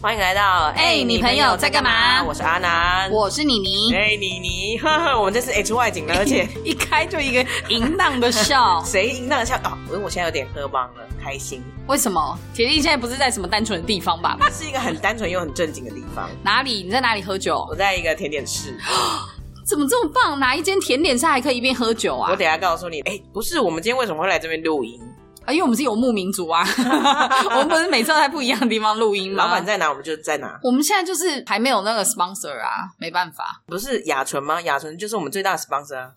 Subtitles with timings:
[0.00, 9.76] 欢迎来到哎你朋友在干嘛我是阿南，我是妮妮，哎妮妮，呵呵，我们这是 H 外景了，而且 一开就一个淫荡的笑， 谁淫荡的笑啊？
[9.90, 11.60] 我我现在有点喝懵了，开心。
[11.88, 12.38] 为什么？
[12.54, 14.36] 铁弟现在不是在什么单纯的地方吧？
[14.40, 16.30] 它是一个很单纯又很正经的地方。
[16.44, 16.84] 哪里？
[16.84, 17.66] 你在哪里喝酒？
[17.68, 18.78] 我在一个甜点室。
[19.66, 20.38] 怎么这么棒？
[20.38, 22.30] 哪一间甜点室还可以一边喝酒啊？
[22.30, 23.00] 我等下告诉你。
[23.00, 25.00] 哎，不是，我们今天为什么会来这边录音？
[25.50, 26.62] 因为我们是游牧民族啊，
[27.50, 29.44] 我们不是每次都在不一样的地方录音吗？
[29.44, 30.58] 老板在哪，我们就在哪。
[30.62, 33.62] 我们现在就是还没有那个 sponsor 啊，没办法。
[33.66, 34.60] 不是雅纯吗？
[34.60, 36.10] 雅纯就是我们最大的 sponsor，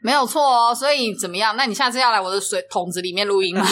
[0.00, 0.74] 没有错哦。
[0.74, 1.56] 所以怎么样？
[1.56, 3.64] 那你下次要来我的水桶子里面录音吗？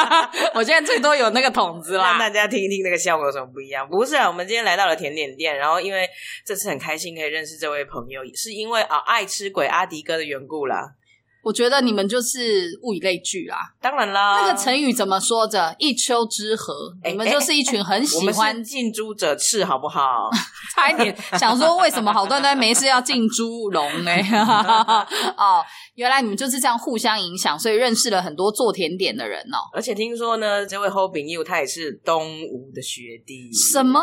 [0.54, 3.86] 我现在最多有那个桶子啦，让大家听一听那个效果有什么不一样。
[3.88, 6.08] 不是啊，我们今天来到了甜点店，然后因为
[6.46, 10.94] 这次很开心可以认识这位朋友，是因为啊爱吃鬼阿迪哥的缘故啦。
[11.42, 14.40] 我觉得你们就是物以类聚啦，当然啦。
[14.40, 15.74] 那个成语怎么说着？
[15.78, 16.72] 一丘之貉，
[17.04, 20.30] 你们就是一群很喜欢近朱者赤，好不好？
[20.74, 24.12] 差一点想说，为什么好端端没事要进猪笼呢？
[25.36, 25.64] 哦，
[25.96, 29.58] 原来你们就是这样互相影响，所以认识了很多做甜点的人哦。
[29.74, 34.00] 而且听说呢，这位 Hobin You 他也是东吴的学弟，什么？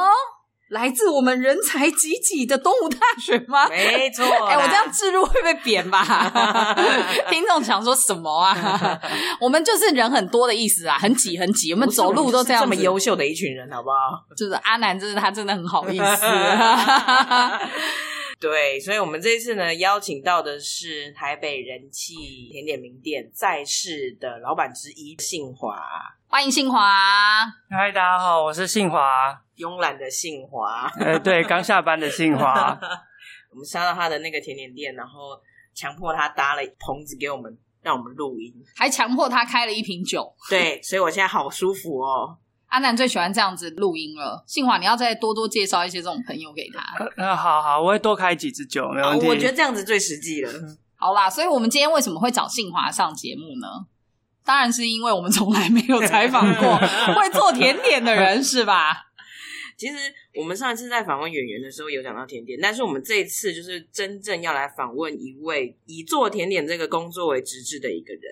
[0.69, 3.67] 来自我们人才济济的东吴大学吗？
[3.69, 6.75] 没错，哎，我这样置入会被贬吧？
[7.29, 8.99] 听众想说什么啊？
[9.41, 12.61] 我们就是人很多的意思啊，很挤很挤，我们走路都这样。
[12.61, 13.95] 这么优秀的一群人，好不好？
[14.37, 16.05] 就是阿南，就是他真的很好意思。
[18.39, 25.75] 对，所以我们这次呢，邀请到的是台北人气甜点名店在世的老板之一，信华。
[26.31, 26.79] 欢迎信华。
[27.71, 29.35] 嗨，大家好，我是信华。
[29.57, 32.69] 慵懒的杏华，呃，对，刚下班的杏华，
[33.49, 35.41] 我们杀到他的那个甜点店，然后
[35.73, 40.31] 强迫他搭了棚子给我们，让我们录音，还强迫他开了一瓶酒。
[40.51, 42.37] 对，所以我现在好舒服哦。
[42.69, 44.43] 阿南最喜欢这样子录音了。
[44.45, 46.83] 杏华，你要再多多介绍一些这种朋友给他。
[47.17, 49.27] 那好好，我会多开几支酒，没问题。
[49.27, 50.51] 我觉得这样子最实际了。
[50.95, 53.87] 好啦，所以我们今天为什么会找杏华上节目呢？
[54.49, 56.75] 当然是因为我们从来没有采访过
[57.13, 59.05] 会做甜点的人，是吧？
[59.77, 59.93] 其实
[60.33, 68.23] 我们上一次在访问演员的时候有讲到甜点，但是我们这一次就是真正要来访问一位以做甜点这个工作为职志的一个人。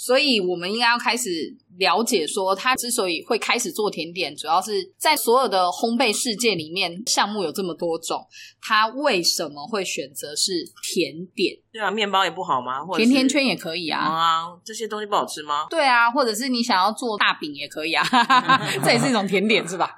[0.00, 1.28] 所以，我们应该要开始
[1.76, 8.24] 了解，说他之所以会开始做甜点，主要是在所有的烘焙世界里面，项目有这么多种，
[8.62, 10.52] 他为什么会选择是
[10.84, 11.56] 甜点？
[11.72, 12.74] 对啊，面包也不好吗？
[12.96, 13.98] 甜甜圈也可以啊。
[13.98, 15.66] 啊，这些东西不好吃吗？
[15.68, 18.04] 对啊，或者是你想要做大饼也可以啊，
[18.84, 19.90] 这也是一种甜点，是吧？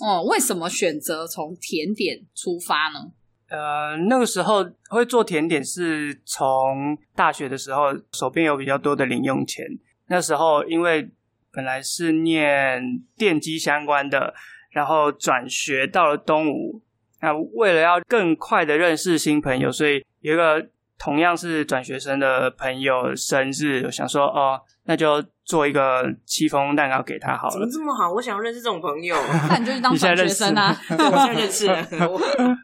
[0.00, 3.10] 哦，为什么选择从甜点出发呢？
[3.48, 9.66] 呃，那个时候会做甜点是从大学的时候，手边有比较多的零用钱。
[10.06, 11.10] 那时候因为
[11.52, 14.34] 本来是念电机相关的，
[14.70, 16.80] 然后转学到了东吴。
[17.20, 20.68] 那为了要更快的认识新朋友，所以有一个。
[21.00, 27.52] 同样是转学生的朋友生日，我想说哦，那就做一个戚风蛋糕给他好了。
[27.52, 28.12] 怎么这么好？
[28.12, 29.16] 我想要认识这种朋友。
[29.48, 30.76] 那你就去当转学生啊！
[30.92, 31.74] 我现在认识了。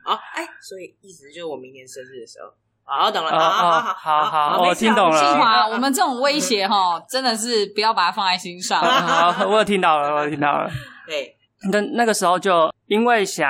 [0.05, 2.53] 好， 哎，所以意思就是我明年生日的时候，
[2.85, 3.31] 好，懂了。
[3.33, 5.19] 好好好好好，我听懂了。
[5.19, 8.79] 清华，我们这种威胁哈，真的是不要把它放在心上。
[8.85, 10.71] 好，我有听到了，我有听到了。
[11.07, 11.35] 对，
[11.73, 13.49] 那那个时候就因为想。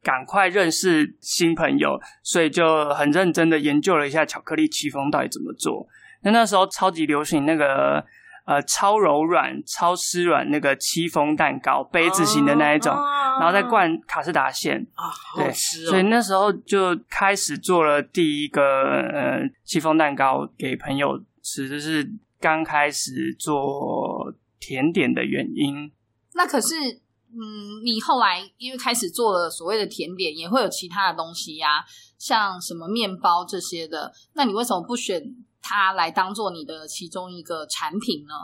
[0.00, 5.86] 赶快认识新朋友，所以就很认真的研究了一下巧克力戚风到底怎么做。
[6.22, 8.02] 那那时候超级流行那个
[8.48, 12.92] 呃超柔软、超湿软那个戚风蛋糕，杯子型的那一种，
[13.38, 15.90] 然后再灌卡士达馅啊，好吃哦。
[15.90, 22.10] 所以那时候就开始做了第一个呃戚风蛋糕给朋友吃，就是
[22.40, 25.92] 刚开始做甜点的原因。
[26.32, 26.74] 那可是。
[27.30, 31.84] 嗯，你后来因为开始做了所谓的甜点，也会有其他的东西呀，
[32.16, 34.10] 像什么面包这些的。
[34.32, 35.22] 那你为什么不选
[35.60, 38.34] 它来当做你的其中一个产品呢？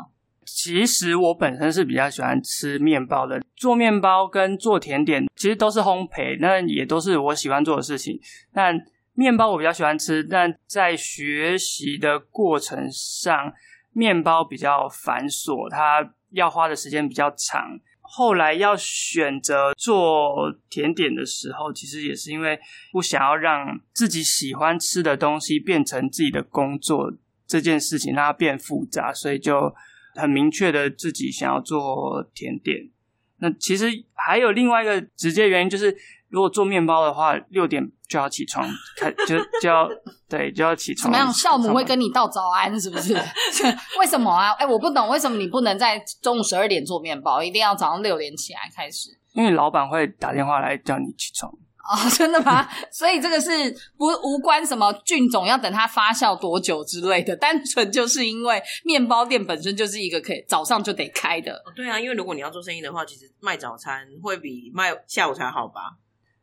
[0.46, 8.20] 其实我本身是比较喜欢吃面包的，做面包跟做甜点其实都是烘焙，那也都是我喜欢做的事情。
[8.52, 8.78] 但
[9.14, 13.52] 面包我比较喜欢吃，但在学习的过程上，
[13.92, 17.78] 面包比较繁琐，它要花的时间比较长。
[18.06, 22.60] 后来要选择做甜点的时候，其实也是因为
[22.92, 27.12] 不想要让自己喜欢吃的东西变成自己的工作
[27.46, 29.74] 这件事情，让它变复杂，所以就
[30.14, 32.90] 很明确的自己想要做甜点。
[33.38, 35.96] 那其实还有另外一个直接原因，就是
[36.34, 39.88] 如果做面包的话，六点就要起床，开 就就要
[40.28, 41.04] 对就要起床。
[41.04, 41.32] 怎么样？
[41.32, 43.14] 酵母会跟你你道早安，是不是？
[44.00, 44.50] 为什么啊？
[44.58, 49.10] 哎，我不懂，为什么你不能在中午十二点做面包，一定要早上六点起来开始？
[49.34, 51.52] 因为老板会打电话来叫你起床。
[51.86, 52.66] 哦，真的吗？
[52.90, 53.50] 所以这个是
[53.98, 61.52] 不无关什么菌种要等它发酵多久之类的，单纯就是因为面包店本身就是一个可以早上就得开的。
[61.52, 65.82] 哦对啊，因为如果你要做生意的话，其实卖早餐会比卖下午茶好吧？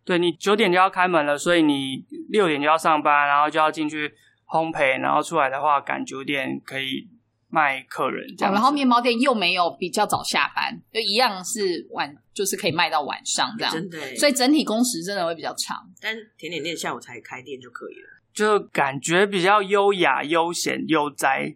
[0.03, 4.13] 对你九点就要开门了，所以你六点就要上班，然后就要进去
[4.47, 7.07] 烘焙，然后出来的话赶九点可以
[7.49, 13.73] 卖客人这样、哦然后面包店又没有比较早下班，就一样是晚，就是可以卖到晚上这样。
[13.73, 15.77] 真的，所以整体工时真的会比较长。
[16.01, 21.55] 但甜点店下午才开店就可以了，就感觉比较优雅、悠闲、悠哉。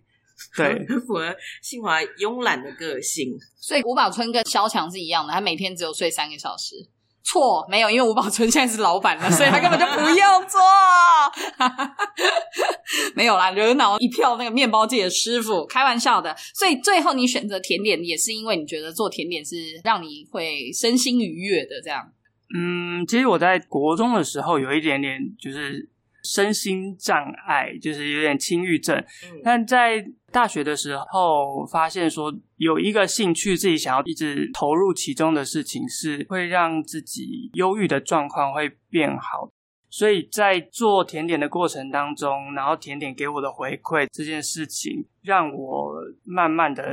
[0.56, 3.32] 对， 很符合信华慵懒的个性。
[3.58, 6.76] 所以吴宝春跟萧强是一样的，他每天只有睡三个小时。
[7.26, 10.60] 错，没有，因为吴宝春现在是老板了，所以他根本就不用做。
[13.16, 16.36] 没有啦，惹恼一票那个面包界的师傅，开玩笑的。
[16.54, 22.08] 所以最后你选择甜点，也是因为你觉得做甜点是让你会身心愉悦的，这样。
[22.56, 25.90] 嗯，其实我在国中的时候有一点点就是
[26.24, 27.18] 身心障
[27.48, 28.96] 碍，就是有点轻郁症。
[28.98, 30.06] 嗯，但在
[30.36, 39.50] 大学的时候，发现说有一个兴趣，自己想要一直投入其中的事情，是会让自己忧郁的状况会变好。
[39.90, 45.95] 所以在做甜点的过程当中，然后甜点给我的回馈这件事情，让我
[46.26, 46.84] 慢慢的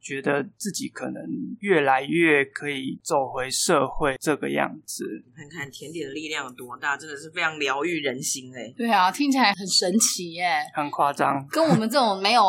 [0.00, 1.22] 觉得自己可能
[1.60, 5.04] 越来越可以走回社会这个样子。
[5.36, 8.72] 看看甜点的力量有多大，真的是非常疗愈人心哎。
[8.76, 12.42] 对啊，听起来很神奇耶，很夸张，跟我们这种没有，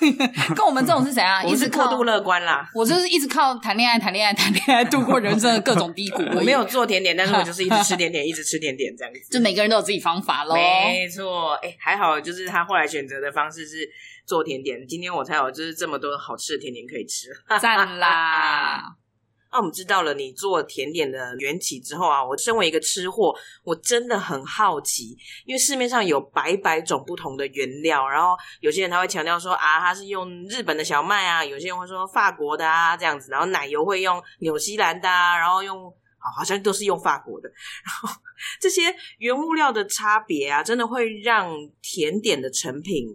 [0.56, 1.42] 跟我们这种是怎样？
[1.44, 6.22] 我一直靠是过度乐观啦，我就是一直靠谈恋爱、谈恋爱、谈恋爱度过人生的各种低谷。
[6.36, 9.20] 我没有，做甜点，但是我就是一直吃甜点， 一直吃甜点这样子。
[9.30, 10.54] 就每个人都有自己方法喽。
[10.54, 13.88] 没错，哎、还好，就是他后来选择的方式是
[14.24, 17.28] 做甜点，今天我才有就是这么多好吃的甜点可以吃。
[17.60, 18.82] 赞啦！
[19.52, 23.34] 那、我们知道了你做甜点的缘起之后啊，我身为一个吃货，
[23.64, 25.14] 我真的很好奇，
[25.44, 35.92] 因为市面上有百百种不同的原料，然后有些人他会强调说啊，他是用日本的小麦啊，有些人会说法国的啊这样子，然后奶油会用纽西兰的啊，然后用。
[36.22, 37.48] 啊好像都是用法国的，
[37.84, 38.20] 然后
[38.60, 41.52] 这些原物料的差别啊，真的会让
[41.82, 43.08] 甜点的成品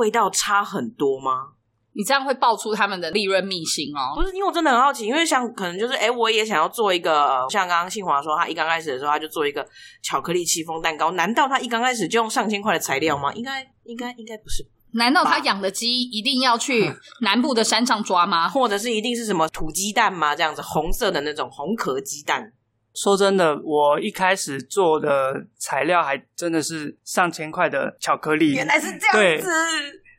[0.00, 1.52] 味道差很多吗？
[1.92, 4.14] 你这样会爆出他们的利润秘辛哦。
[4.14, 9.66] 不是，因为我真的很好奇，因为像可能就是，哎，我也想要做一个，呃像刚刚信华说，他一刚开始的时候，他就做一个
[10.00, 13.32] 巧克力戚风蛋糕，难道他一刚开始就用上千块的材料吗？
[13.34, 18.48] 应该，应该，应该不是，难道他养的鸡一定要去南部的山上抓吗？
[18.48, 20.36] 或者是一定是什么土鸡蛋吗？
[20.36, 22.52] 这样子红色的那种红壳鸡蛋，
[22.94, 29.48] 说真的，我一开始做的材料还真的是上千块的巧克力，原来是这样子。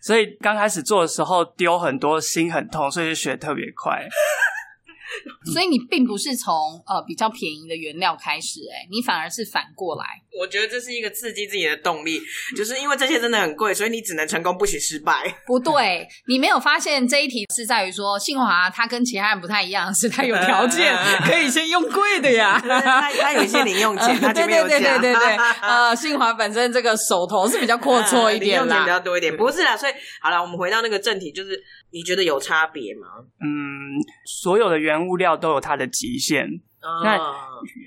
[0.02, 4.08] 所以刚开始做的时候丢很多，心很痛，所以就学特别快。
[5.54, 10.06] 所以你并不是从呃比较便宜的原料开始、哎，你反而是反过来。
[10.40, 12.22] 我觉得这是一个刺激自己的动力，
[12.56, 15.36] 就是因为这些真的很贵，所以你只能成功，不许失败。
[15.46, 20.96] 不对，你没有发现这一题是在于说，信华他跟其他人不太一样，是他有条件
[21.28, 22.58] 可以先用贵的呀。
[22.64, 29.02] 他他有一些零用钱，他对前面有对对对对对，呃，信华本身这个手头是比较阔绰一点零用钱比较。
[29.02, 29.76] 多一点，不是啦。
[29.76, 29.92] 所以
[30.22, 31.60] 好了，我们回到那个正题，就是
[31.92, 33.08] 你觉得有差别吗？
[33.40, 36.48] 嗯，所有的原物料都有它的极限。
[37.04, 37.34] 那嗯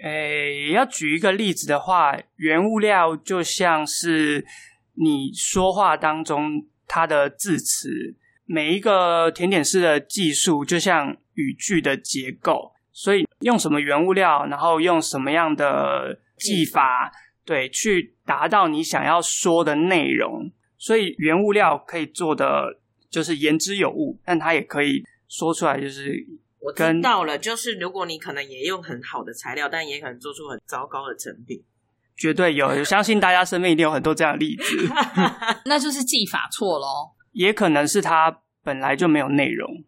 [0.04, 4.46] 诶，要举一个例子的话，原物料就像是
[4.94, 17.10] 你说话当中它的字词，每一个甜点师的技术就像语句的结构，所以用什么原物料，然后用什么样的技法，
[17.44, 20.52] 对，去达到你想要说的内容。
[20.78, 22.78] 所以原物料可以做的
[23.14, 26.26] 就是言之有物，但他也可以说出来，就是
[26.58, 31.62] 我知跟道了，就是如果你可能也用很好的材料，但也可能做出很糟糕的成品。
[32.16, 34.64] 绝对有，相信大家身边一定有很多这样的例子。
[35.66, 37.14] 那就是技法错咯。
[37.30, 39.84] 也可能是他本来就没有内容。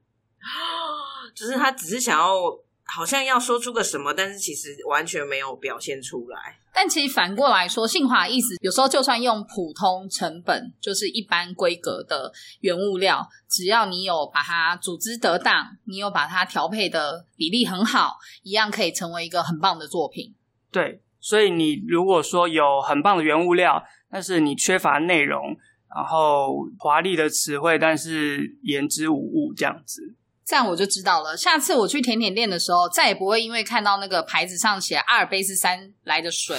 [1.35, 2.37] 就是他只是想要，
[2.86, 6.58] 好像要说出个什么，但是其实完全没有表现出来。
[6.72, 20.34] 但其实反过来说，信华意思有时候就算用普通成本，就是一般规格的原物料，只要你有把它组织得当，你有把它调配的比例很好，一样可以成为一个很棒的作品。
[20.70, 25.56] 对，所以你如果说有很棒的原物料，但是你缺乏内容，
[25.94, 30.14] 然后华丽的词汇，但是言之无物这样子。
[30.46, 31.36] 这样我就知道了。
[31.36, 36.56] 下次我去甜点店的时候，再也不会因为看到那个牌子上写阿尔卑斯山来的水，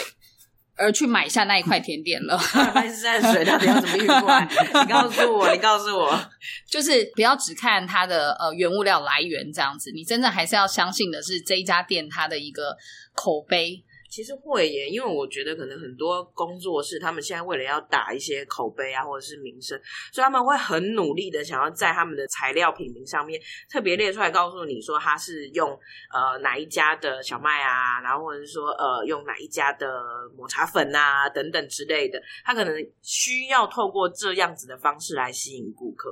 [0.75, 2.35] 而去买下那一块甜点了。
[2.53, 4.45] 阿尔卑斯山的水到底要怎么运过来？
[4.83, 6.29] 你告诉我，你告诉我，
[6.69, 12.75] 就是不要只看它的呃原物料来源这样子，你真正还是要相信的是这一家店它的一个
[13.13, 13.83] 口碑。
[14.09, 19.79] 其实会耶，因为我觉得可能很多工作室，他们现在为了要打一些口碑啊，或者是名声，
[20.13, 25.69] 所以他们会很努力的想要在他们的材料品名上面特别列出来，告诉你说他是用
[26.13, 29.87] 呃哪一家的小麦啊，然后或者是说呃用哪一家的
[30.35, 36.09] 抹茶粉啊等等之类的，他可能需要透过这样子的方式来吸引顾客。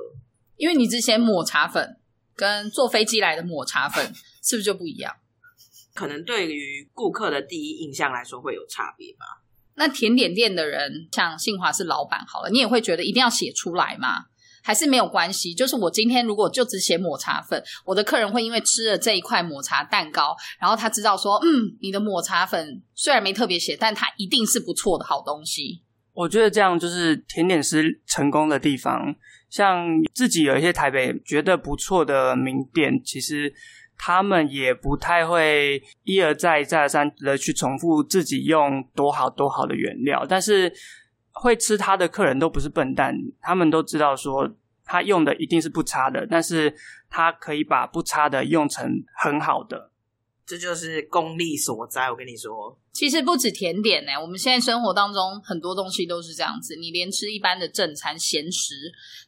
[0.56, 1.98] 因为你之前抹茶粉
[2.34, 4.04] 跟坐飞机来的抹茶粉
[4.42, 5.14] 是不是就不一样？
[5.96, 9.42] 可能对于顾客的第一印象来说会有差别吧。
[9.78, 14.26] 那甜点店的人，像信华是老板好了，你也会觉得一定要写出来吗？
[14.62, 15.54] 还是没有关系？
[15.54, 25.82] 就是我今天如果就只写抹茶粉，我的客人会因为吃了这一块抹茶蛋糕，然后他知道说，嗯，你的抹茶粉虽然没特别写，但它一定是不错的好东西。
[26.14, 29.14] 我觉得这样就是甜点师成功的地方。
[29.50, 33.52] 像自己有一些台北觉得不错的名店，其实。
[33.98, 40.72] 他们也不太会一而再、再而三的去重复自己用多好多好的原料，但是
[41.32, 46.74] 会吃它的客人都不是笨蛋，他们都知道说他用的一定是不差的，但是
[47.08, 48.86] 他可以把不差的用成
[49.16, 49.90] 很好的，
[50.46, 52.10] 这就是功力所在。
[52.10, 58.74] 我跟你说，其实不止甜点呢，我们现在生活当中很多东西都是这样子，你连吃一般的正餐咸食，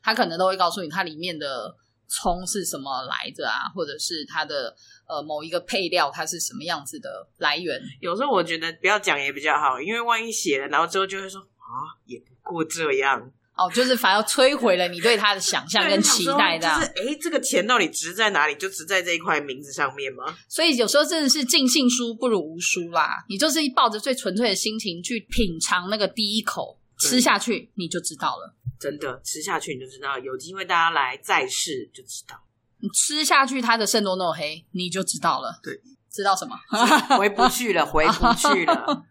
[0.03, 1.75] 他可能都会告诉你它里面的。
[2.09, 3.69] 葱是什么来着啊？
[3.75, 4.75] 或者是它的
[5.07, 7.81] 呃某一个配料，它是什么样子的来源？
[8.01, 16.69] 有时候我觉得不要讲也比较好，因为万一写了，然后之后就会说啊，也不过这样哦，就是反而摧毁了你对它的想象跟 期待的。
[16.69, 18.55] 就是哎，这个钱到底值在哪里？
[18.55, 20.37] 就值在这一块名字上面吗？
[20.49, 23.25] 所以有时候真的是尽信书不如无书啦。
[23.29, 28.55] 你就是抱着最纯粹的心情去品尝那个第一口，吃下去你就知道了。
[28.81, 32.37] 真的吃下去你就知道，有机会大家来再试就知道。
[32.81, 35.59] 你吃下去它的圣多诺黑，你就知道了。
[35.63, 35.81] 对，
[36.13, 36.57] 知道什么？
[37.19, 39.05] 回不去了，回不去了。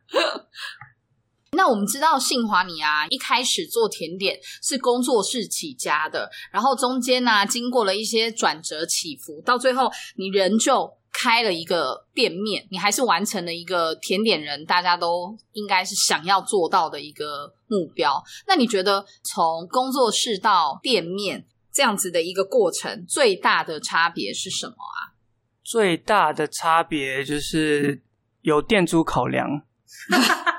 [1.51, 10.93] 那我们知道杏华你啊，一开始做甜点是工作室起家的，然后中间呢经过了一些转折起伏，到最后你仍旧。
[11.19, 18.23] 开了一个店面，你还是完成了一个甜点人，大家都应该是想要做到的一个目标。
[18.45, 25.17] 那你觉得从工作室到店面这样子的一个过程，最大的差别是什么啊？
[25.63, 28.03] 最大的差别就是
[28.41, 29.63] 有店租考量。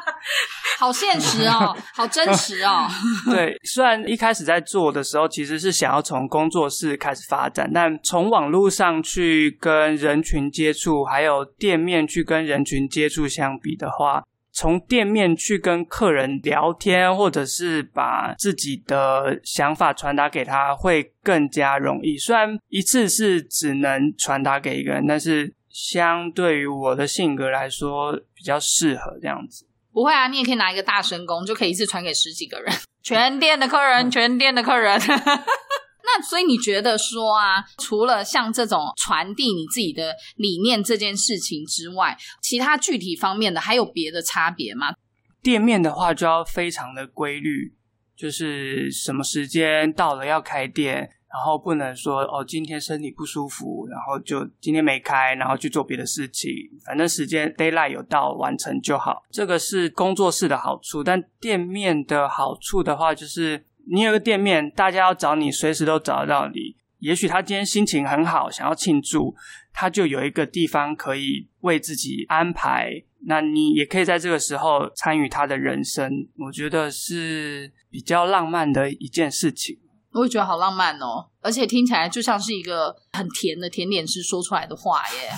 [0.78, 2.86] 好现实哦，好真实哦。
[3.28, 22.16] 对，虽然一开始在做的时候，其实是想要从工作室开始发展，但从网络上去跟人群接触，还有店面去跟人群接触相比的话，从店面去跟客人聊天，或者是把自己的想法传达给他，会更加容易。
[22.16, 29.67] 虽然一次是只能传达给一个人，但是相对于我的性格来说，比较适合这样子。
[29.98, 34.96] 不会啊，你也可以拿一个大神功，就可以一次传给十几个人， 全店的客人，全店的客人。
[35.02, 44.94] 那所以你觉得说啊，除了像这种传递你自己的理念这件事情之外，其他具体方面的还有别的差别吗？
[45.42, 47.74] 店面的话就要非常的规律，
[48.16, 51.10] 就是什么时间到了要开店。
[51.30, 56.50] 然后不能说哦，今天身体不舒服，然后就今天没开，然后去做别的事情。
[56.86, 59.22] 反正时间 d a y l i g h t 有到完成就好。
[59.30, 66.76] 这个是工作室的好处，但店面的好处的话，就是你有个店面，大家要找你，随时都找得到你。
[67.00, 69.34] 也许他今天心情很好，想要庆祝，
[69.72, 73.04] 他就有一个地方可以为自己安排。
[73.26, 79.78] 那你也可以在这个时候参与他的人生，我觉得是比较浪漫的一件事情。
[80.12, 85.30] 我也觉得好浪漫哦，而且听起来就像是一个很甜的甜点师说出来的话耶，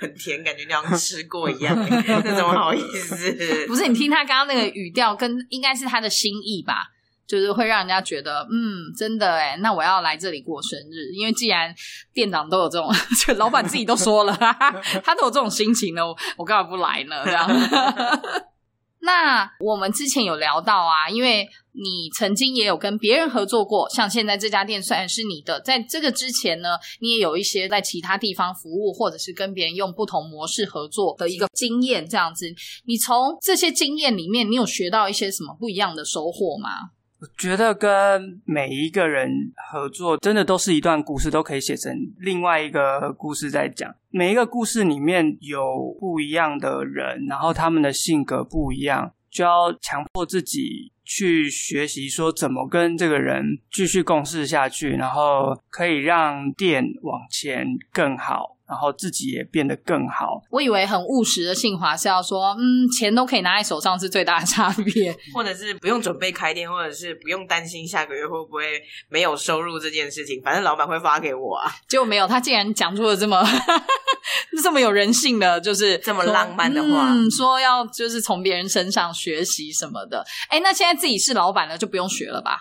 [0.00, 3.32] 很甜，感觉你像吃过一样，那怎么好意思？
[3.68, 6.86] 不是你听他刚刚那个语调，跟应该是他的心意吧，
[7.26, 11.74] 就是会让人家觉得，嗯，真的哎，那我要来这里过生日，因为既然
[12.14, 12.90] 店长都有这种，
[13.36, 14.34] 老板自己都说了，
[15.04, 16.04] 他都有这种心情了，
[16.38, 17.22] 我干嘛不来呢？
[17.26, 17.46] 这样。
[19.00, 32.08] 那我们之前有聊到啊，因为你曾经也有跟别人合作过，像现在这家店虽然是你的，在这个之前呢，你也有一些在其他地方服务，或者是跟别人用不同模式合作的一个经验。
[32.08, 32.46] 这样子，
[32.86, 36.68] 你从这些经验里面，你有学到一些什么不一样的收获吗？
[37.20, 39.28] 我觉得跟每一个人
[39.72, 43.92] 合作，真的都是一段故事，都可以写成另外一个故事在讲。
[44.10, 58.57] 每一个故事里面有不一样的人，然后他们的性格不一样，就要强迫自己去学习，说怎么跟这个人继续共事下去，然后可以让店往前更好。
[58.68, 60.42] 然后自己也变得更好。
[60.50, 71.72] 我以为很务实的信华是要说，嗯，钱都可以拿在手上是最大的差别，或者是不用准备开店，或者是不用担心下个月会不会没有收入这件事情，反正老板会发给我啊。
[71.88, 73.42] 结果没有，他竟然讲出了这么
[74.62, 80.24] 这么有人性的，就是这么浪漫的话，嗯，说要就是从别人身上学习什么的。
[80.48, 82.60] 哎，那现在自己是老板了，就不用学了吧？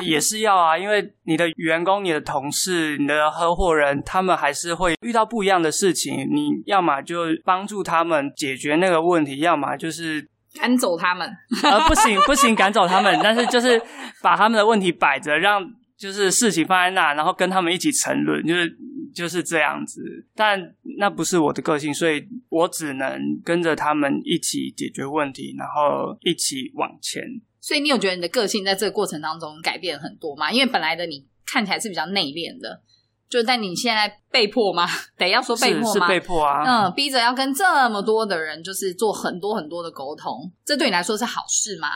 [0.00, 6.28] 也是要啊，因为你的员工、你的同事、你的合伙人，他们还是会遇到不一样的事情。
[6.30, 11.30] 你要么就帮助他们解决那个问题，要么就是赶走他们。
[11.62, 13.80] 呃，不行不行，赶走他们，但是就是
[14.22, 15.62] 把他们的问题摆着，让
[15.96, 18.76] 就是事情放在那，然后跟他们一起沉沦，就是
[19.14, 20.02] 就是这样子。
[20.34, 20.60] 但
[20.98, 27.22] 那不是我的个性，所以我只能跟着他们一起解决问题，然后一起往前。
[27.66, 30.52] 所以你有觉得你的个性在这个过程当中改变很多吗？
[30.52, 32.80] 因为本来的你看起来是比较内敛的，
[33.28, 34.86] 就但你现在被迫吗？
[35.18, 36.06] 得要说被迫吗？
[36.06, 41.88] 是被迫啊，嗯，逼着要跟这么多的人就是做很多很多的沟通，这对你来说是好事吗？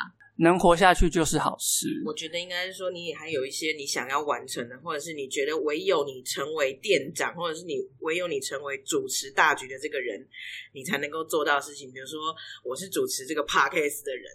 [0.43, 1.87] 能活下去就是好事。
[2.03, 10.27] 我觉得应该是说，你也还有一些你想要完成的，或者是你觉得唯有你成为店长，或者是你唯有你成为主持大局的这个人，
[10.73, 11.93] 你才能够做到事情。
[11.93, 14.33] 比如说，我是主持这个 podcast 的人，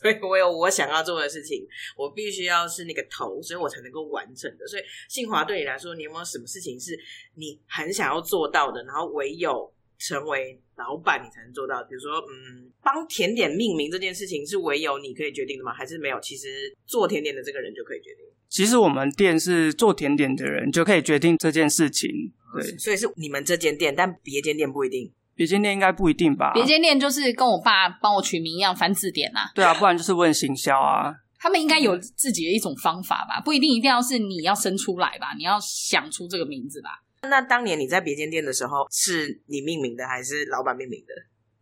[0.00, 1.64] 所以我有我想要做的事情，
[1.96, 4.66] 我必须要是那个头，所以我才能够完成的。
[4.66, 6.98] 所以，信华对你来说，你有没有什么事情是
[7.36, 8.82] 你很想要做到的？
[8.82, 10.60] 然后唯有成为。
[10.76, 11.82] 老板，你才能做到。
[11.84, 15.72] 比如说，嗯，帮甜点命名这件事情是唯有你可以决定的吗？
[15.72, 16.20] 还是没有？
[16.20, 18.24] 其实做甜点的这个人就可以决定。
[18.48, 22.10] 其实我们店是做甜点的人就可以决定这件事情。
[22.54, 25.12] 对，所以是你们这间店，但别间店不一定。
[25.34, 26.52] 别间店应该不一定吧？
[26.54, 29.50] 别间店就是跟我爸帮我取名一样，翻字典啊。
[29.54, 31.12] 对啊，不然就是问行销啊。
[31.36, 33.40] 他们应该有自己的一种方法吧？
[33.40, 35.34] 不一定一定要是你要生出来吧？
[35.36, 37.02] 你要想出这个名字吧？
[37.24, 41.14] 那当年你在别间店的时候，是你命名的还是老板命名的？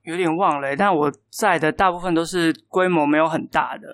[0.02, 3.88] 有点忘了，但我在的大部分都是规模没有很大的，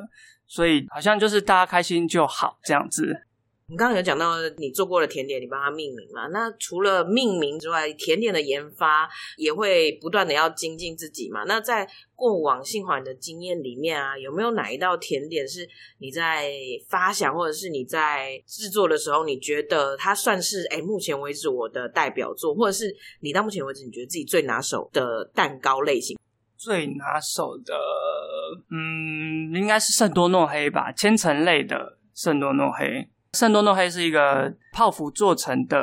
[0.46, 3.27] 所以好像就是大家开心就好这样子。
[3.70, 6.26] 你刚刚有讲到你做过的甜点，你帮他命名嘛？
[6.28, 11.44] 那除了命名之外，甜点的研发也会不断的要精进自己嘛？
[11.44, 16.50] 那在过往信华的经验里面啊，有没有哪一道甜点是你在
[16.88, 26.18] 发想或者是你在制作的时候，你觉得它算是哎目前为止我的代表作，或者是你到目前为止你觉得自己最拿手的蛋糕类型？
[26.56, 27.74] 最拿手的，
[28.70, 33.10] 嗯，应该是圣多诺黑吧，千层类的圣多诺黑。
[33.38, 35.78] 圣多诺黑是一个泡芙做成的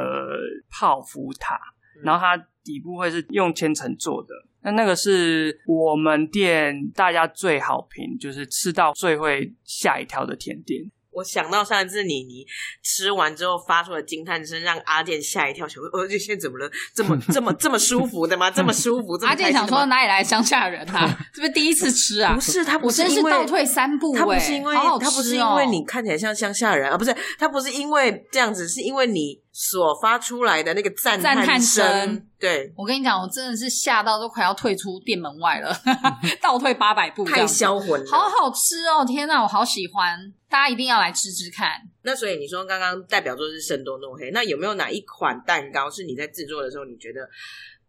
[0.70, 1.58] 泡芙塔，
[2.04, 4.28] 然后它底部会是用千层做的。
[4.62, 10.84] 那那个是我们店大家最好评，就是吃到最会吓一跳的甜点。
[11.15, 12.45] 我想到上一次你你
[12.84, 16.69] 吃完之后发出的惊叹声，让阿健吓一跳，想说：“呃，这现在怎么了？
[16.93, 18.51] 这么这么这么舒服的吗？
[18.51, 21.08] 这么舒服？”阿健想说：“哪里来乡下人啊？
[21.34, 29.45] 是不是第一次吃啊？”不是，他不是因为倒退三步，他不是因为他不是因为你看起来像乡下人啊，不是他不是因为这样子，是因为你。
[29.58, 35.74] 所发出来的那个赞叹声，对我跟你讲，我真的是吓到都快要退出店门外了，
[36.44, 39.06] 倒退八百步，太销魂，好好吃哦！
[39.08, 41.70] 天哪，我好喜欢，大家一定要来吃吃看。
[42.02, 47.22] 那所以你说刚刚代表作是圣多诺黑，那有没有哪一款蛋糕是你在制作的时候你觉得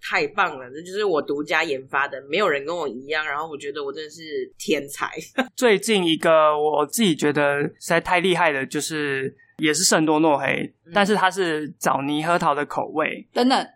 [0.01, 0.71] 太棒了？
[0.71, 4.23] 这就是我独家研发的，没有人跟我一样，然后我觉得我真的是
[4.57, 5.11] 天才。
[5.57, 9.37] 最近一个我自己觉得实在太厉害的，就是。
[9.59, 13.27] 也是圣多诺黑，但是它是枣泥核桃的口味。
[13.33, 13.67] 等等，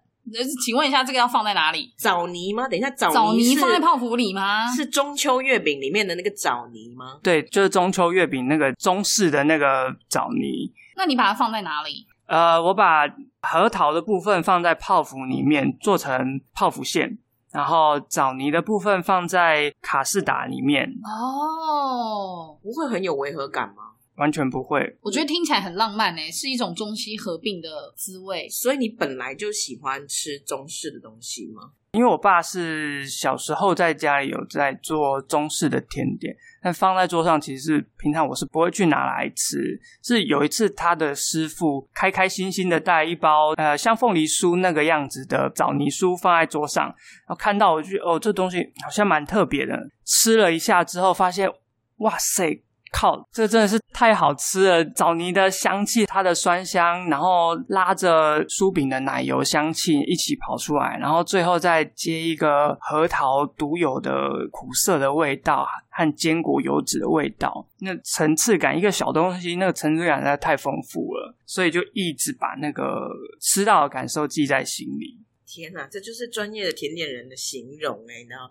[0.65, 1.93] 请问一下，这个要放在哪里？
[1.97, 2.69] 枣泥吗？
[2.69, 4.67] 等一下，枣泥放在泡芙里吗？
[4.69, 7.19] 是中秋月饼里面的那个枣泥吗？
[7.23, 10.73] 对，就是中秋月饼那个中式的那个枣泥。
[10.97, 12.07] 那你把它放在哪里？
[12.27, 13.09] 呃，我把
[13.41, 17.19] 核桃的部分放在泡芙里面做成泡芙馅，
[17.51, 20.93] 然后枣泥的部分放在卡士达里面。
[21.03, 23.95] 哦，不会很有违和感吗？
[24.17, 28.49] 完全不会，我觉得听起来很浪漫诶，是一种中西合并的滋味。
[28.49, 31.71] 所以你本来就喜欢吃中式的东西吗？
[31.93, 39.59] 因为我爸是小时候在家里有在做中式的甜点，但放在桌上其实是平常我是不会去拿来吃。
[40.03, 51.51] 是有一次他的师傅开开心心的带一包呃像凤梨酥那个样子的枣泥酥放在桌上，然后看到我就哦这东西好像蛮特别的，吃了一下之后发现
[51.97, 52.63] 哇塞。
[52.93, 54.85] 靠，这真的是太好吃了！
[54.85, 64.13] 枣泥的香气，它的酸香，然后拉着酥饼的奶油香气一起跑出来，然后最后再接一个核桃独有的
[64.51, 73.09] 苦涩的味道和坚果油脂的味道，那层次感，一个小东西，那个层次感实在太丰富了，所以就一直把那个
[73.41, 75.19] 吃到的感受记在心里。
[75.47, 78.51] 天哪，这就是专业的甜点人的形容哎，你知道？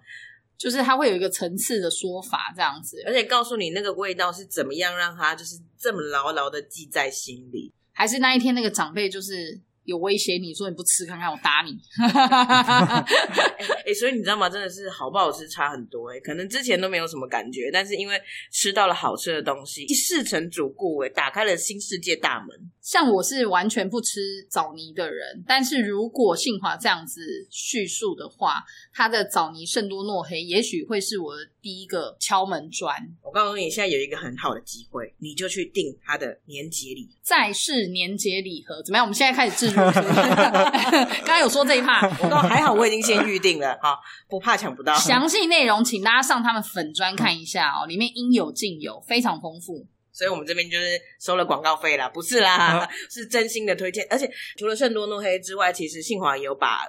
[0.60, 7.72] 就是它会有一个层次的说法，这样子，而且告诉你那个味道是怎么样，让它就是这么牢牢的记在心里。
[7.94, 11.76] 还是那一天那个长辈就是有威胁你说你不吃，看看我打你。
[13.86, 14.48] 哎，所以你知道吗？
[14.48, 18.22] 真的是好不好吃差很多哎，可能之前都没有什么感觉，但是因为
[18.52, 22.50] 吃到了好吃的东西，一试成主顾哎，打开了新世界大门。
[22.82, 32.96] 像我是完全不吃枣泥的人，但是如果信华这样子叙述的话，他的枣泥圣多诺黑也许会是我的第一个敲门砖。
[33.22, 39.06] 我告诉你，现在有一个很好的机会，你就去订他的年节礼，再是年节礼盒怎么样？
[39.06, 39.79] 我们现在开始制作。
[41.26, 44.94] 刚刚有说这一趴，我说还好，我已经先预定了，哈，不怕抢不到。
[44.96, 49.86] 详细内容请大家上他们粉砖看一下哦，里面应有尽有，非常丰富。
[50.12, 54.06] 所以我们这边就是收了广告费啦，不是啦， 是真心的推荐。
[54.10, 56.82] 而且除了圣多诺黑之外，其实信华有把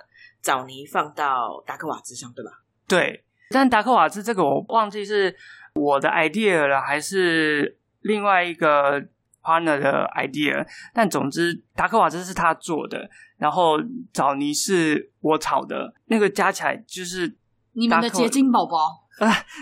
[0.42, 2.50] 枣泥放到达克瓦兹上，对吧？
[2.88, 5.36] 对，但达克瓦兹这个我忘记是
[5.74, 9.00] 我的 idea 了，还是另外一个
[9.50, 10.66] partner 的 idea。
[10.94, 13.08] 但总之，达克瓦兹是他做的，
[13.38, 13.78] 然后
[14.12, 17.36] 枣泥是我炒的，那个加起来就是
[17.72, 19.06] 你们的结晶宝宝。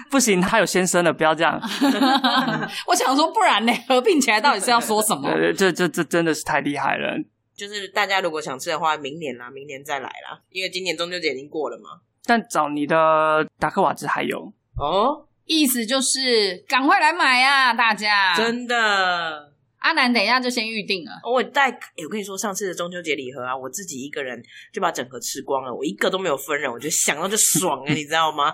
[0.09, 1.61] 不行，他有先生了，不要这样。
[2.87, 3.73] 我想说，不然呢？
[3.89, 5.29] 合并起来到底是要说什么？
[5.53, 7.19] 这这这真的是太厉害了。
[7.57, 12.01] 就是大家如果想吃的话，明年啦，明年再来啦，因为今年中秋节已经过了嘛。
[12.25, 18.37] 但找你的达克瓦兹还有哦，意思就是赶快来买啊，大家！
[18.37, 19.48] 真的，
[19.79, 21.13] 阿南等一下就先预定了。
[21.25, 28.53] 我带，我跟你说，上次的中秋节礼盒啊，我自己一个人就把整盒吃光了，我一个都没有分人，我觉得想到就爽啊， 你知道吗？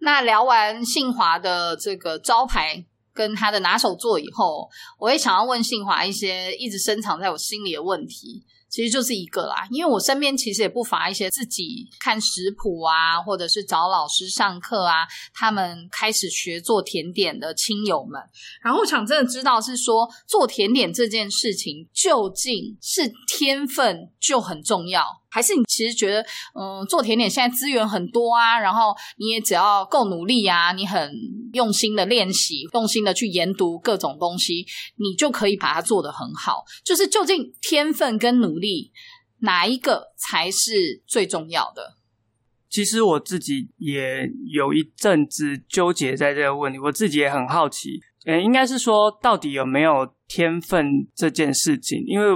[0.00, 8.44] 那聊完信华的这个招牌跟他的拿手作以后，我也想要问信华一些一直深藏在我心里的问题。
[8.68, 18.20] 其实就是一个啦，因为我身边其实也不乏一些自己看食谱啊，或者是找老师上课啊，他们开始学做甜点的亲友们。
[18.62, 26.22] 然后我想真的知道是说，做甜点这件事情究竟是天分就很重要，还是你其实觉得，
[26.54, 31.12] 嗯，做甜点现在资源很多啊，然后你也只要够努力啊，你很
[31.52, 36.64] 用心的练习，用心的去研读各种东西，你就可以把它做得很好。
[36.84, 38.92] 就是究竟天分跟努力
[39.40, 41.96] 哪一个才是最重要的？
[42.70, 48.00] 其实我自己也有一阵子纠结在这个问题，我自己也很好奇。
[48.26, 52.04] 嗯，应该是说到底有没有天分这件事情？
[52.06, 52.26] 因为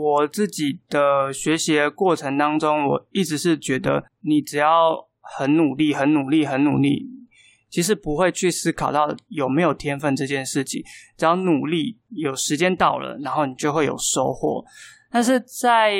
[0.00, 7.06] 我自己的学习的过程当中，我一直是觉得你只要很努力、很努力、很努力，
[7.68, 10.82] 其实不会去思考到有没有天分这件事情。
[11.16, 14.64] 只要努力，有时间到了，然后你就会有收获。
[15.10, 15.92] 但是在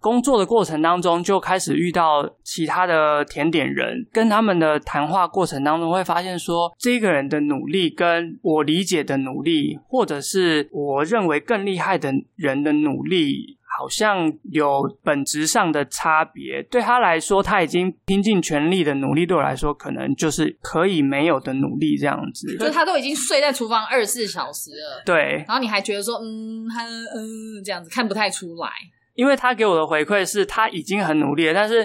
[0.00, 13.56] 工作的过程当中，就开始遇到其他的甜点人，跟他们的谈话过程当中，会发现说，这个人的努力跟我理解的努力，或者是我认为更厉害的人的努力。
[13.78, 22.56] 好像有本质上的差别，对他来说，他已经拼尽全力的努力，对我来说，可能就是可以没有的努力这样子。
[22.56, 25.44] 就他都已经睡在厨房二十四小时了，对。
[25.46, 28.68] 然后你还觉得说，嗯，他嗯这样子看不太出来，
[29.18, 31.84] 因为他给我的回馈是他已经很努力了，但是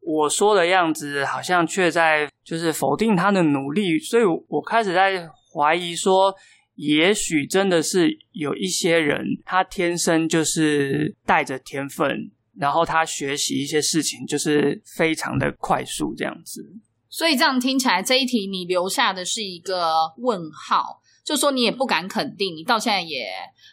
[0.00, 6.34] 我说的样子好像却在就是否定他的努力，所以我开始在怀疑说。
[6.76, 16.64] 也许真的是有一些人，他天生就是带着天分，然后他学习一些事情就是非常的快速这样子。
[17.10, 23.26] 所以这样听起来，这一题你留下的是一个问号，就说你也不敢肯定，你到现在也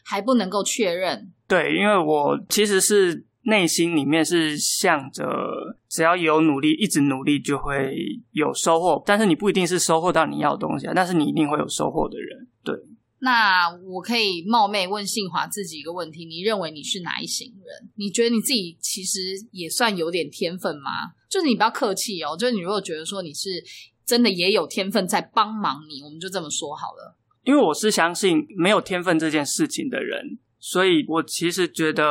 [0.06, 1.32] 还不能够确认。
[1.48, 5.26] 对，因为我其实是内心里面是向着，
[5.90, 7.96] 只要有努力，一直努力就会
[8.32, 9.02] 有收获。
[9.06, 12.48] 但是你不一定是收获到你要的东西啊，但是你一定会有收获的人。
[12.64, 12.76] 对。
[13.20, 17.90] 那我可以冒昧问信华自己一个问题：你认为你是哪一型人？
[17.96, 19.20] 你觉得你自己其实
[19.52, 20.92] 也算有点天分吗？
[21.28, 23.50] 就是你不要客气哦，就是你如果觉得说你是
[24.06, 27.17] 真的也有天分在帮忙你，我们就这么说好了。
[27.48, 32.04] 因为我是相信没有天分这件事情的人，所以我其实觉得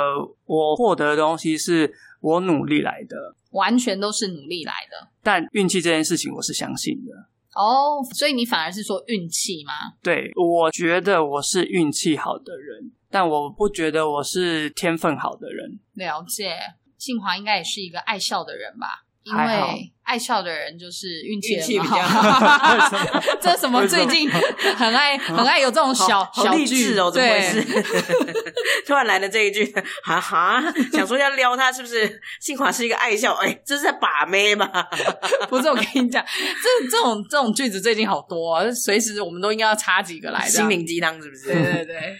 [0.46, 5.10] 我获得的东西是我努力来的，完全都是努力来的。
[5.22, 7.12] 但运气这件事情，我是相信的。
[7.52, 9.72] 哦，所以你反而是说运气吗？
[10.02, 15.78] 对，我觉得我是运气好的人，但我不觉得我是天分好的人。
[15.92, 16.56] 了解，
[16.96, 19.04] 庆华应该也是一个爱笑的人吧？
[19.26, 22.80] 因为爱笑的人就是运气比较好。
[23.42, 23.84] 这什么？
[23.88, 27.84] 最近很爱很爱有这种小小句志哦，怎么回对事？
[28.86, 29.64] 突然来了这一句，
[30.04, 30.62] 哈哈，
[30.92, 32.20] 想说要撩他是不是？
[32.40, 34.70] 幸华是一个爱笑，哎，这是在把妹吧？
[35.50, 36.24] 不是我跟你讲，
[36.62, 40.50] 这这种这种句子最近好多、啊，随时我们都应该要插几个来的。
[40.50, 41.52] 心灵鸡汤是不是？
[41.52, 42.16] 对对对，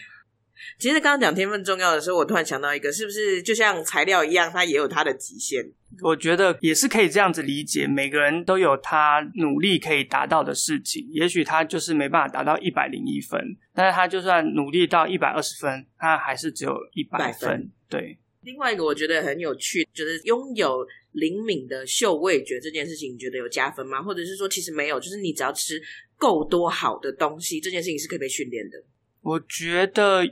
[0.78, 5.64] 其实刚刚讲天分重要的时候，我突然想到一个，是不是就像材料一样，它也有它的极限？
[6.02, 11.08] 我觉得也是可以这样子理解，每个人都有他努力可以达到的事情。
[11.10, 13.40] 也许他就是没办法达到一百零一分，
[13.74, 17.70] 但是他就算努力到一百二十分，他还是只有一百分分。
[17.88, 24.02] 对，另外一个我觉得很有趣，就是拥有灵敏的嗅味觉这件事情，你觉得有加分吗？
[24.02, 25.80] 或者是说其实没有，就是你只要吃
[26.18, 28.76] 够多好的东西，这件事情是可以被训练的。
[29.22, 30.24] 我觉得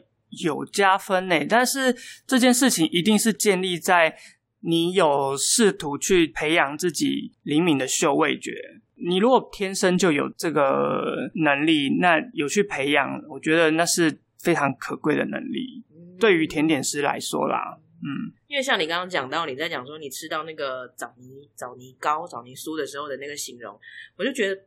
[0.43, 1.95] 有加分呢，但是
[2.27, 4.17] 这件事情一定是建立在
[4.61, 8.53] 你有试图去培养自己灵敏的嗅味觉。
[8.97, 15.85] 你如果天生就有这个能力，那有去培养，我觉得那是非常可贵的能力。
[16.19, 23.79] 对于甜点师来说啦，嗯，因为像你刚刚讲到，你在讲说你吃到那个枣泥枣泥糕、枣泥酥的时候的那个形容，
[24.17, 24.59] 我就觉得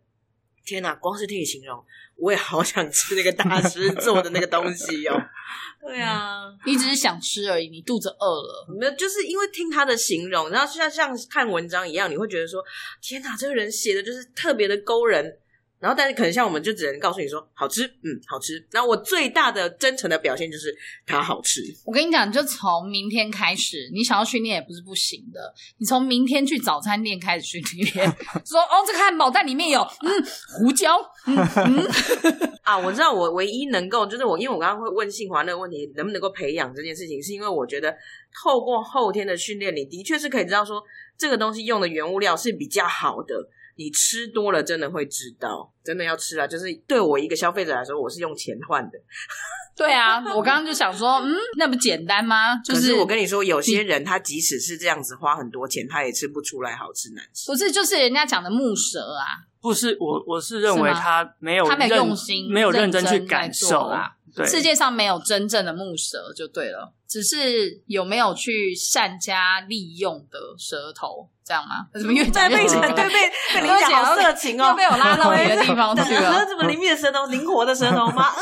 [0.68, 0.94] 天哪！
[0.96, 1.82] 光是听你形容，
[2.18, 5.16] 我也好想吃那个大师做的那个东西哦。
[5.80, 8.68] 对啊，你只是想吃而已，你肚子饿了。
[8.78, 12.62] 没有，就是因为听他的形容，然后就像像看文章一样，你会觉得说
[13.02, 15.38] 天哪，这个人写的就是特别的勾人。
[15.80, 18.66] 然后，但是可能像我们就只能告诉你说好吃，嗯，好吃。
[18.72, 21.62] 然后我最大的真诚的表现就是它好吃。
[21.86, 25.54] 我跟你讲，就从明天开始，你想要训练也不是不行的。
[25.78, 27.62] 你从明天去早餐店开始训
[27.94, 28.08] 练，
[28.44, 30.10] 说哦，这个汉堡蛋里面有嗯
[30.58, 31.88] 胡椒，嗯嗯，
[32.66, 37.96] 啊，我知道我唯一能够就是我，因为我刚刚会问信华那个问题，能不能够培养这件事情，是因为我觉得
[38.44, 40.82] 透过后天的训练，你的确是可以知道说
[41.18, 43.50] 这个东西用的原物料是比较好的。
[43.78, 46.48] 你吃多了真的会知道，真的要吃啊！
[46.48, 48.98] 就是对我一个消费者来说，我是用钱换的。
[49.78, 52.58] 对啊，我刚刚就想说，嗯，那不简单吗？
[52.66, 57.52] 就可是我跟你说，有些人他即使是这样子花很多钱，他也吃不出来好吃难吃。
[57.52, 64.14] 不是，就是人家讲的木蛇啊，不是我，我是认为他没有他没有用心没有认真去感受啊。
[64.36, 71.88] 对，世界上没有真正的木蛇就对了，只是有没有去善加利用的舌头，这样吗？
[71.98, 73.12] 怎么越讲越对被对被
[73.54, 76.46] 被你讲好色情哦又，被我拉到别的地方 去了。
[76.46, 78.26] 怎么灵敏的舌头，灵活的舌头吗？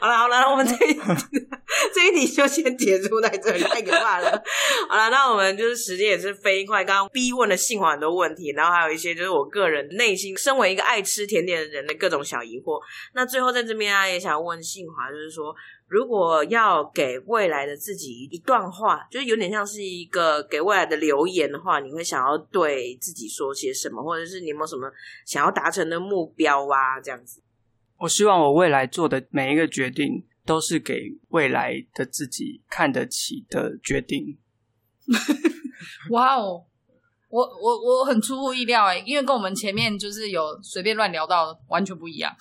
[0.00, 0.94] 好了好了，我们这一
[1.94, 4.30] 这一题就先结束在这里，太可怕了。
[4.88, 12.80] 好了，那我们就是时间也是飞快，刚刚逼问了信华很多问题，然后还有一些就是我个人内心身为一个爱吃甜点的人的各种小疑惑。
[13.14, 15.54] 那最后在这边啊，也想问信华，就是说。
[15.90, 24.88] 如果要给未来的自己一段话，就是有点像是一个给未来的留言的话，你会想要对自己说些什么，或者是你有没有什么
[25.26, 27.00] 想要达成的目标啊？
[27.02, 27.42] 这样子。
[27.98, 34.38] 我希望我未来做的每一个决定都是给未来的自己看得起的决定。
[36.10, 36.66] 哇哦，
[37.30, 42.34] 我我我很出乎意料哎，因为跟我们前面就是有随便乱聊到完全不一样。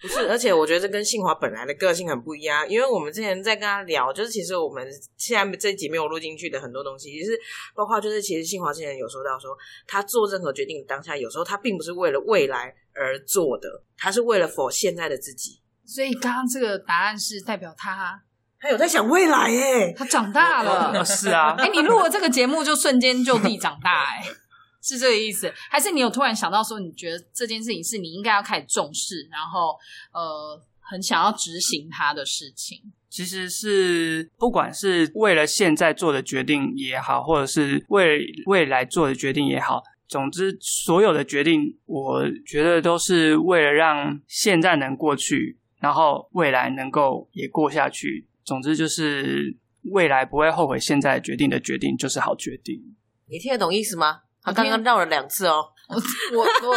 [0.00, 7.38] 不是，而且我觉得这跟信华本来的个性很不一样，因为我们之前在跟他聊，就是其实我们现在这集没有录进去的很多东西，其实
[7.74, 18.22] 包括就是其实信华之前有说到说，他做任何决定当下，有时候他并不是为了未来而做的，他是为了否现在的自己，所以刚刚这个答案是代表他
[18.60, 19.94] 他有在想未来耶。
[19.96, 21.04] 他长大了。
[21.04, 24.24] 是啊， 哎、你录了这个节目就瞬间就地长大、哎，
[24.82, 25.52] 是这个意思？
[25.70, 29.76] 还是你有突然想到说，你觉得这件事情是你应该要开始重视，然后
[30.12, 32.78] 呃，很想要执行它的事情？
[33.10, 48.27] 其实是不管是为了现在做的决定也好，或者是为未来做的决定也好，总之所有的决定，我觉得都是为了让现在能过去，然后未来能够也过下去。
[48.48, 49.54] 总之就是
[49.92, 52.80] 未来不会后悔现在决定的决定就是好决定。
[53.28, 54.20] 你听得懂意思吗？
[54.42, 55.62] 他刚刚绕了两次哦。
[55.90, 55.96] 我
[56.34, 56.74] 我我我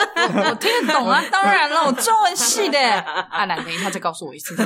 [0.50, 2.78] 我听得懂啊， 当然了，我中文系的。
[3.32, 4.54] 啊，那等一下再告诉我一次。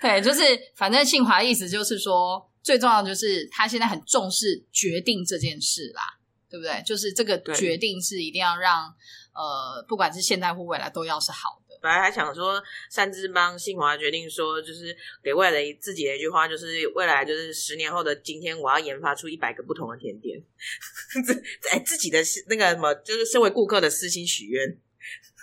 [0.00, 0.42] 对，就是
[0.76, 6.02] 反正信华的意思就是说，最重要的就是他现在很重视决定这件事啦，
[6.48, 6.80] 对不对？
[6.86, 8.84] 就是这个决定是一定要让
[9.34, 11.63] 呃，不管是现在或未来都要是好的。
[11.84, 20.42] 本来还想说擅自帮信华决定说，就是给未来自己的一句话，就是未来就是十年后的今天，我要研发出一百个不同的甜点。
[21.70, 22.18] 哎，自己的
[22.48, 24.78] 那个什么，就是身为顾客的私心许愿，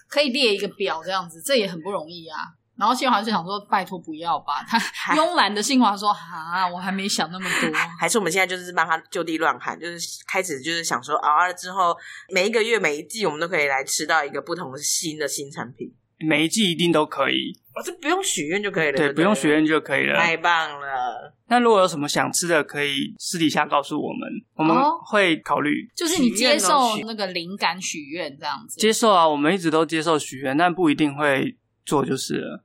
[0.10, 2.38] 可以列一个表这样子，这也很不容易啊。
[2.76, 4.80] 然后新华就想说：“拜托不要吧。”他
[5.14, 7.70] 慵懒的新华说：“啊，我还没想那么多。
[8.00, 11.96] ”还是我们现在就是帮他就地乱喊，就是开始就是想说，熬了之后
[12.30, 15.94] 每一个月每一季，我们都可以来吃到一个不同的新的新产品。
[16.24, 21.34] 每一季一定都可以，哦，这不用许愿就可以了，对，不用许愿就可以了，太棒了。
[21.48, 25.90] 那如果有什么想吃的，可以私底下告诉我们，我们会考虑。
[25.96, 32.64] 就是你接受那个灵感许愿这样子，接受啊，我们一直都接受许愿，但不一定会做就是了。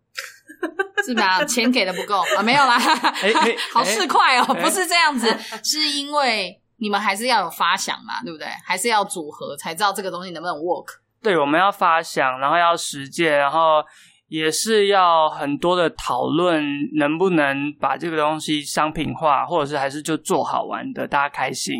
[1.04, 1.44] 是吧？
[1.44, 2.42] 钱给的不够啊？
[2.42, 2.78] 没有啦，
[3.72, 5.28] 好市侩哦，不是这样子，
[5.62, 8.46] 是因为你们还是要有发想嘛，对不对？
[8.64, 10.98] 还是要组合才知道这个东西能不能 work。
[11.26, 13.82] 对，我们要发想，然后要实践，然后。
[14.28, 16.60] 也是要很多的讨论，
[16.98, 21.74] 能不能把这个东西商品化，或者是还是就做好玩的，大家开心，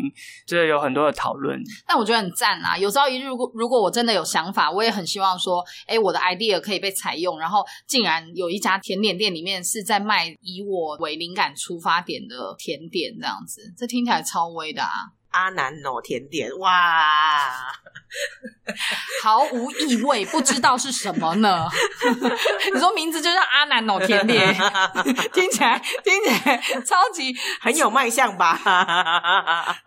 [0.45, 1.59] 这有很多的讨论。
[1.85, 2.77] 但我觉得很赞啊！
[2.77, 15.11] 有朝一日，如果如果我真的有想法，我也很希望说，哎，我的 idea 可以被采用，然后竟然有一家甜点店里面是在卖以我为灵感出发点的甜点，这样子，这听起来超威的啊！
[15.31, 16.67] 阿南哦，甜点哇，
[19.23, 21.67] 毫无意味，不知道是什么呢？
[22.73, 24.53] 你说名字就叫阿南哦，甜点，
[25.33, 28.57] 听起来听起来超级很有卖相吧？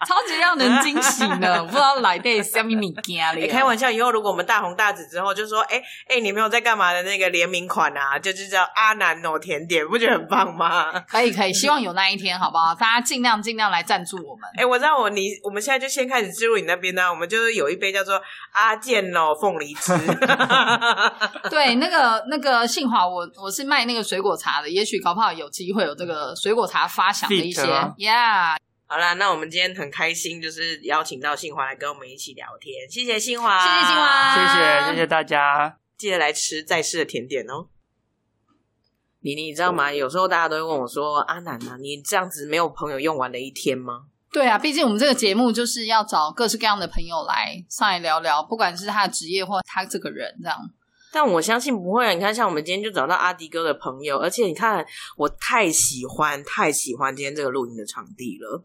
[0.07, 1.65] 超级让人惊喜呢！
[1.65, 3.47] 不知道来的什么米家里？
[3.49, 10.93] 开玩笑，以后如果我们大红大紫之后，就说哎哎，你没有在干嘛的那个联名款啊，就是叫阿南哦甜点，不觉得很棒吗？
[11.09, 12.75] 可以可以，希望有那一天，好不好？
[12.75, 14.49] 大家尽量尽量来赞助我们。
[14.57, 15.30] 哎，我知道我你。
[15.43, 18.21] 我们现在就先开始进入你那边呢，我们就是有一杯叫做
[18.53, 19.93] 阿健哦凤梨汁。
[21.51, 27.63] 对，那个那个信华，我我是卖那个水果茶的，也许搞不好有机会有这个水果茶发响的一些。
[27.97, 37.69] Yeah，好啦，那我们今天很开心，就是邀请到信华来跟我们一起聊天，谢谢信华，谢谢信华，谢谢谢谢大家，记得来吃在世的甜点哦。
[39.23, 39.93] 你你知道吗？
[39.93, 50.59] 有时候大家都会问我说：“阿南啊，你这样子没有朋友用完的一天吗？”对啊，毕竟我们这个节目就是要找各式各样的朋友来上来聊聊，不管是他的职业或他这个人这样。
[51.13, 52.13] 但我相信不会啊！
[52.13, 58.65] 你看，像我们今天就找到阿迪哥的朋友，而且你看，我太喜欢太喜欢今天这个录音的场地了。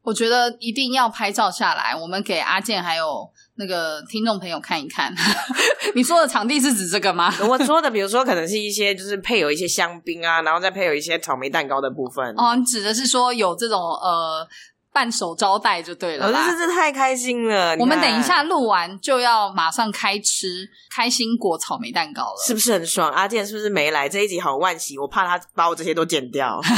[0.00, 5.14] 我觉得一定要拍照下来，我们给阿健还有那个听众朋友看一看。
[5.94, 7.30] 你说的场地是指这个吗？
[7.46, 12.34] 我说的，比如说可能是一些就是配有一些香槟啊，然后再配有一些草莓蛋糕的部分。
[12.38, 14.48] 哦，你指的是说有这种呃。
[14.92, 17.74] 伴手招待就对了，我真是太开心了。
[17.78, 23.10] 我们等一下录完就要马上开吃开心果草莓蛋糕了，是不是很爽？
[23.10, 24.38] 阿健是不是没来这一集？
[24.38, 26.60] 好万喜，我怕他把我这些都剪掉。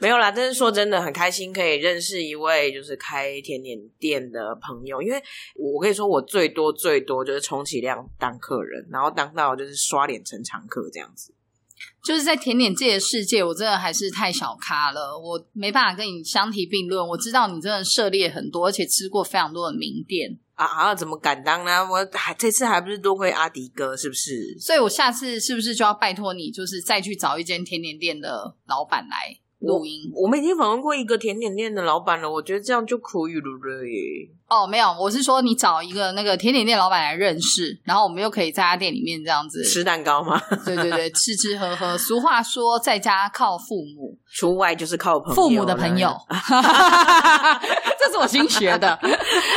[0.00, 5.02] 没有啦，但是说真的很开心，可以认识一位就是开甜点店的朋友。
[5.02, 5.20] 因为
[5.56, 11.34] 我跟你说，我最多最多就是充其量当客人，然后当到就是刷脸成常客这样子。
[12.04, 17.08] 就是在甜点界的世界，我真的还是太小咖了，我没办法跟你相提并论。
[17.08, 20.94] 我知道你真的涉猎很多，而且吃过非常多的名店啊啊！
[20.94, 21.80] 怎么敢当呢？
[21.80, 24.54] 我还这次还不是多亏阿迪哥，是不是？
[24.60, 29.38] 所以我下次是不是就要拜托你，就是再去找一间甜点店的老板来？
[29.60, 34.28] 录音，我们已经访问过一个甜点店的老板了，我觉得这样就可以了耶。
[34.54, 40.40] 哦，没有，我是说你找一个那个甜点店老板来认识，然后我们又可以在他店里面这样子吃蛋糕吗？
[40.64, 41.98] 对对对，吃吃喝喝。
[41.98, 46.16] 俗话说，在家靠父母， 出外就是靠朋父母的朋友。
[47.98, 48.98] 这是我新学的，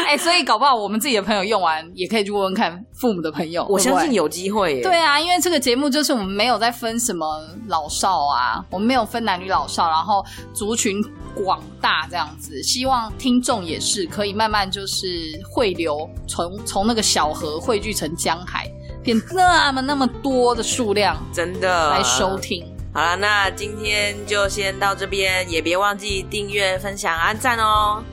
[0.07, 3.65] 哎，所以搞不好我们自己的朋友用完，也可以去问问看父母的朋友。
[3.69, 4.81] 我相信有机会。
[4.81, 11.03] 对啊，因为这个节目就是我们没有在分什么老少啊，我们没有分男女老少，然后族群
[11.43, 12.62] 广大这样子。
[12.63, 15.08] 希望听众也是可以慢慢就是
[15.50, 18.69] 汇流，从从那个小河汇聚成江海，
[19.04, 22.65] 变那么那么多的数量，真的来收听。
[22.93, 28.04] 好了，那今天就先到这边，也别忘记订阅、分享、按赞哦。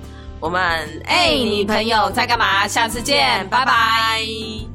[0.40, 2.68] 我们哎，你朋友在干嘛？
[2.68, 4.73] 下次见，拜拜。